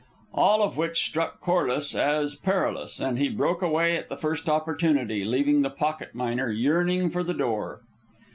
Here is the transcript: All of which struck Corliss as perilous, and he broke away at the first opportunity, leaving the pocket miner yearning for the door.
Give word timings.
All 0.33 0.63
of 0.63 0.77
which 0.77 0.97
struck 1.05 1.41
Corliss 1.41 1.93
as 1.93 2.33
perilous, 2.35 2.99
and 2.99 3.19
he 3.19 3.29
broke 3.29 3.61
away 3.61 3.95
at 3.95 4.09
the 4.09 4.17
first 4.17 4.49
opportunity, 4.49 5.23
leaving 5.23 5.61
the 5.61 5.69
pocket 5.69 6.15
miner 6.15 6.49
yearning 6.49 7.11
for 7.11 7.21
the 7.21 7.35
door. 7.35 7.81